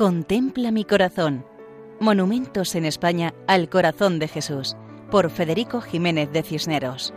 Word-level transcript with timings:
Contempla 0.00 0.70
mi 0.70 0.86
corazón. 0.86 1.44
Monumentos 2.00 2.74
en 2.74 2.86
España 2.86 3.34
al 3.46 3.68
corazón 3.68 4.18
de 4.18 4.28
Jesús, 4.28 4.74
por 5.10 5.28
Federico 5.28 5.82
Jiménez 5.82 6.32
de 6.32 6.42
Cisneros. 6.42 7.12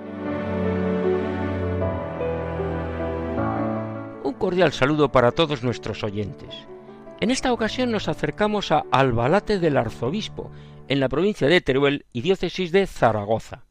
Un 4.26 4.33
cordial 4.37 4.73
saludo 4.73 5.13
para 5.13 5.31
todos 5.31 5.63
nuestros 5.63 6.04
oyentes. 6.04 6.54
En 7.22 7.31
esta 7.31 7.54
ocasión 7.54 7.90
nos 7.90 8.09
acercamos 8.09 8.73
a 8.73 8.83
Albalate 8.91 9.59
del 9.59 9.77
Arzobispo, 9.77 10.51
en 10.90 11.00
la 11.00 11.08
provincia 11.08 11.47
de 11.47 11.62
Teruel 11.62 12.05
y 12.12 12.19
diócesis 12.19 12.73
de 12.73 12.86
Zaragoza. 12.86 13.63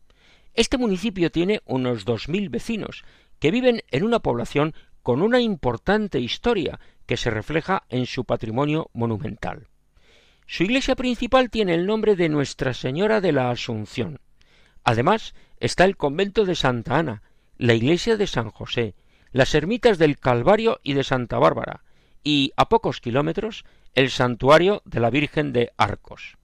Este 0.54 0.78
municipio 0.78 1.30
tiene 1.30 1.60
unos 1.66 2.06
dos 2.06 2.30
mil 2.30 2.48
vecinos 2.48 3.04
que 3.38 3.50
viven 3.50 3.82
en 3.90 4.04
una 4.04 4.20
población 4.20 4.72
con 5.02 5.20
una 5.20 5.40
importante 5.40 6.18
historia 6.18 6.80
que 7.12 7.18
se 7.18 7.28
refleja 7.28 7.82
en 7.90 8.06
su 8.06 8.24
patrimonio 8.24 8.88
monumental. 8.94 9.68
Su 10.46 10.62
iglesia 10.62 10.96
principal 10.96 11.50
tiene 11.50 11.74
el 11.74 11.84
nombre 11.84 12.16
de 12.16 12.30
Nuestra 12.30 12.72
Señora 12.72 13.20
de 13.20 13.32
la 13.32 13.50
Asunción. 13.50 14.18
Además 14.82 15.34
está 15.60 15.84
el 15.84 15.98
convento 15.98 16.46
de 16.46 16.54
Santa 16.54 16.96
Ana, 16.96 17.22
la 17.58 17.74
iglesia 17.74 18.16
de 18.16 18.26
San 18.26 18.50
José, 18.50 18.94
las 19.30 19.54
ermitas 19.54 19.98
del 19.98 20.18
Calvario 20.18 20.80
y 20.82 20.94
de 20.94 21.04
Santa 21.04 21.38
Bárbara, 21.38 21.84
y 22.24 22.54
a 22.56 22.70
pocos 22.70 23.02
kilómetros 23.02 23.66
el 23.94 24.08
santuario 24.08 24.80
de 24.86 25.00
la 25.00 25.10
Virgen 25.10 25.52
de 25.52 25.70
Arcos. 25.76 26.38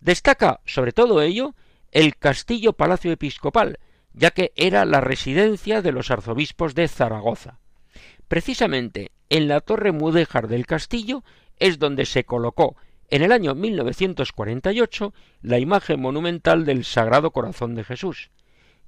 Destaca 0.00 0.58
sobre 0.64 0.90
todo 0.90 1.22
ello 1.22 1.54
el 1.92 2.16
castillo 2.16 2.72
palacio 2.72 3.12
episcopal, 3.12 3.78
ya 4.12 4.32
que 4.32 4.52
era 4.56 4.86
la 4.86 5.00
residencia 5.00 5.82
de 5.82 5.92
los 5.92 6.10
arzobispos 6.10 6.74
de 6.74 6.88
Zaragoza. 6.88 7.60
Precisamente 8.28 9.12
en 9.28 9.48
la 9.48 9.60
torre 9.60 9.92
mudéjar 9.92 10.48
del 10.48 10.66
castillo 10.66 11.24
es 11.58 11.78
donde 11.78 12.06
se 12.06 12.24
colocó 12.24 12.76
en 13.10 13.22
el 13.22 13.32
año 13.32 13.54
1948 13.54 15.12
la 15.42 15.58
imagen 15.58 16.00
monumental 16.00 16.64
del 16.64 16.84
Sagrado 16.84 17.30
Corazón 17.30 17.74
de 17.74 17.84
Jesús, 17.84 18.30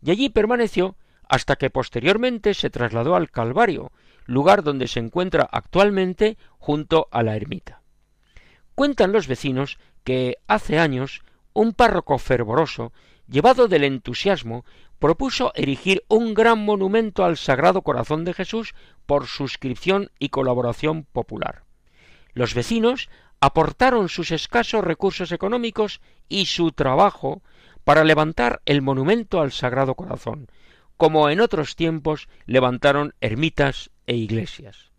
y 0.02 0.10
allí 0.10 0.28
permaneció 0.30 0.96
hasta 1.28 1.56
que 1.56 1.70
posteriormente 1.70 2.54
se 2.54 2.70
trasladó 2.70 3.16
al 3.16 3.30
Calvario, 3.30 3.92
lugar 4.24 4.62
donde 4.62 4.88
se 4.88 5.00
encuentra 5.00 5.48
actualmente 5.50 6.38
junto 6.58 7.08
a 7.10 7.22
la 7.22 7.36
ermita. 7.36 7.82
Cuentan 8.74 9.12
los 9.12 9.26
vecinos 9.26 9.78
que 10.04 10.38
hace 10.46 10.78
años 10.78 11.22
un 11.52 11.72
párroco 11.72 12.18
fervoroso, 12.18 12.92
llevado 13.28 13.68
del 13.68 13.84
entusiasmo, 13.84 14.64
propuso 14.98 15.52
erigir 15.54 16.04
un 16.08 16.34
gran 16.34 16.64
monumento 16.64 17.24
al 17.24 17.36
Sagrado 17.36 17.82
Corazón 17.82 18.24
de 18.24 18.32
Jesús 18.32 18.74
por 19.06 19.26
suscripción 19.26 20.10
y 20.18 20.30
colaboración 20.30 21.04
popular. 21.04 21.64
Los 22.32 22.54
vecinos 22.54 23.08
aportaron 23.40 24.08
sus 24.08 24.30
escasos 24.30 24.82
recursos 24.84 25.32
económicos 25.32 26.00
y 26.28 26.46
su 26.46 26.72
trabajo 26.72 27.42
para 27.84 28.04
levantar 28.04 28.62
el 28.64 28.82
monumento 28.82 29.40
al 29.40 29.52
Sagrado 29.52 29.94
Corazón, 29.94 30.48
como 30.96 31.28
en 31.30 31.40
otros 31.40 31.76
tiempos 31.76 32.28
levantaron 32.46 33.14
ermitas 33.20 33.90
e 34.06 34.16
iglesias. 34.16 34.90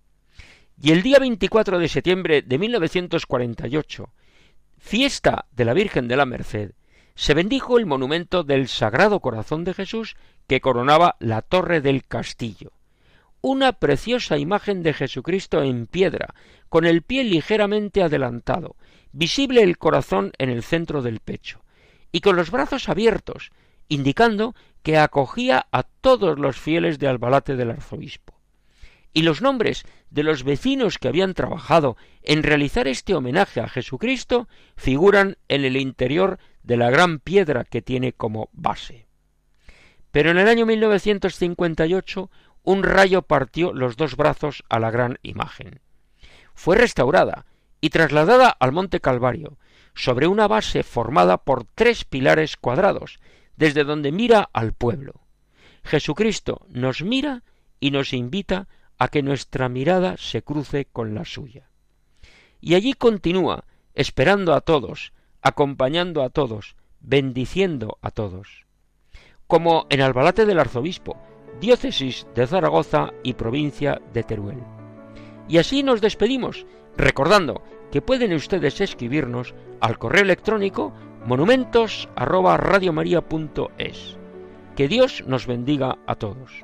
Y 0.79 0.91
el 0.91 1.01
día 1.01 1.17
24 1.19 1.79
de 1.79 1.87
septiembre 1.87 2.41
de 2.43 2.57
1948, 2.59 4.09
fiesta 4.77 5.45
de 5.51 5.65
la 5.65 5.73
Virgen 5.73 6.07
de 6.07 6.15
la 6.15 6.25
Merced, 6.25 6.71
se 7.17 7.33
bendijo 7.33 7.79
el 7.79 7.87
monumento 7.87 8.43
del 8.43 8.67
Sagrado 8.67 9.21
Corazón 9.21 9.63
de 9.63 9.73
Jesús 9.73 10.15
que 10.47 10.61
coronaba 10.61 11.15
la 11.19 11.41
torre 11.41 11.81
del 11.81 12.05
castillo. 12.05 12.73
Una 13.41 13.73
preciosa 13.73 14.37
imagen 14.37 14.83
de 14.83 14.93
Jesucristo 14.93 15.63
en 15.63 15.87
piedra, 15.87 16.35
con 16.69 16.85
el 16.85 17.01
pie 17.01 17.23
ligeramente 17.23 18.03
adelantado, 18.03 18.75
visible 19.13 19.63
el 19.63 19.79
corazón 19.79 20.31
en 20.37 20.51
el 20.51 20.61
centro 20.61 21.01
del 21.01 21.19
pecho, 21.19 21.61
y 22.11 22.21
con 22.21 22.35
los 22.35 22.51
brazos 22.51 22.87
abiertos, 22.87 23.49
indicando 23.87 24.53
que 24.83 24.99
acogía 24.99 25.65
a 25.71 25.81
todos 25.81 26.37
los 26.37 26.55
fieles 26.57 26.99
de 26.99 27.07
Albalate 27.07 27.55
del 27.55 27.71
arzobispo. 27.71 28.36
Y 29.17 29.23
los 29.23 29.41
nombres 29.41 29.83
de 30.11 30.21
los 30.21 30.43
vecinos 30.43 30.99
que 30.99 31.07
habían 31.07 31.33
trabajado 31.33 31.97
en 32.21 32.43
realizar 32.43 32.87
este 32.87 33.15
homenaje 33.15 33.59
a 33.59 33.67
Jesucristo 33.67 34.47
figuran 34.75 35.39
en 35.47 35.65
el 35.65 35.75
interior 35.75 36.37
de 36.61 36.77
la 36.77 36.91
gran 36.91 37.17
piedra 37.17 37.63
que 37.63 37.81
tiene 37.81 38.13
como 38.13 38.49
base. 38.53 39.07
Pero 40.11 40.29
en 40.29 40.37
el 40.37 40.47
año 40.47 40.67
1958 40.67 42.29
un 42.61 42.83
rayo 42.83 43.23
partió 43.23 43.73
los 43.73 43.97
dos 43.97 44.15
brazos 44.17 44.63
a 44.69 44.79
la 44.79 44.91
gran 44.91 45.17
imagen. 45.23 45.79
Fue 46.53 46.77
restaurada 46.77 47.47
y 47.81 47.89
trasladada 47.89 48.49
al 48.49 48.71
Monte 48.71 48.99
Calvario, 48.99 49.57
sobre 49.95 50.27
una 50.27 50.47
base 50.47 50.83
formada 50.83 51.39
por 51.39 51.63
tres 51.63 52.05
pilares 52.05 52.55
cuadrados, 52.55 53.19
desde 53.55 53.83
donde 53.83 54.11
mira 54.11 54.47
al 54.53 54.73
pueblo. 54.73 55.21
Jesucristo 55.83 56.67
nos 56.69 57.01
mira 57.01 57.41
y 57.79 57.89
nos 57.89 58.13
invita 58.13 58.67
a 58.97 59.07
que 59.09 59.23
nuestra 59.23 59.69
mirada 59.69 60.15
se 60.17 60.41
cruce 60.41 60.85
con 60.85 61.13
la 61.13 61.25
suya. 61.25 61.69
Y 62.59 62.75
allí 62.75 62.93
continúa, 62.93 63.65
esperando 63.93 64.53
a 64.53 64.61
todos, 64.61 65.13
acompañando 65.41 66.23
a 66.23 66.29
todos, 66.29 66.75
bendiciendo 66.99 67.97
a 68.01 68.11
todos. 68.11 68.65
Como 69.45 69.85
en 69.89 70.01
Albalate 70.01 70.45
del 70.45 70.59
Arzobispo, 70.59 71.17
diócesis 71.61 72.27
de 72.35 72.47
Zaragoza 72.47 73.13
y 73.23 73.33
provincia 73.33 74.01
de 74.13 74.23
Teruel. 74.23 74.59
Y 75.47 75.57
así 75.59 75.83
nos 75.83 76.01
despedimos, 76.01 76.65
recordando 76.97 77.63
que 77.91 78.01
pueden 78.01 78.33
ustedes 78.33 78.81
escribirnos 78.81 79.53
al 79.79 79.97
correo 79.97 80.23
electrónico 80.23 80.93
monumentos 81.25 82.09
Que 84.75 84.87
Dios 84.87 85.23
nos 85.25 85.47
bendiga 85.47 85.97
a 86.05 86.15
todos. 86.15 86.63